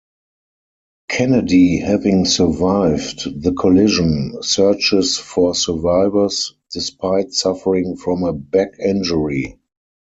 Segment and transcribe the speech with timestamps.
[1.09, 9.59] Kennedy, having survived the collision, searches for survivors, despite suffering from a back injury.